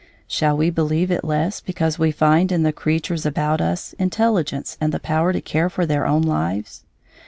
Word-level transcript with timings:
Shall 0.27 0.57
we 0.57 0.71
believe 0.71 1.11
it 1.11 1.23
less 1.23 1.59
because 1.61 1.99
we 1.99 2.09
find 2.09 2.51
in 2.51 2.63
the 2.63 2.73
creatures 2.73 3.23
about 3.23 3.61
us 3.61 3.93
intelligence 3.99 4.75
and 4.81 4.91
the 4.91 4.99
power 4.99 5.31
to 5.31 5.41
care 5.41 5.69
for 5.69 5.85
their 5.85 6.07
own 6.07 6.23
lives? 6.23 6.83